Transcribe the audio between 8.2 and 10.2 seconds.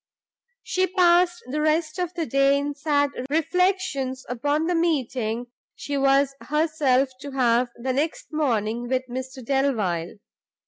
morning with Mr Delvile.